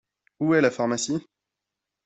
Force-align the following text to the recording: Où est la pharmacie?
Où 0.39 0.55
est 0.55 0.61
la 0.61 0.71
pharmacie? 0.71 1.21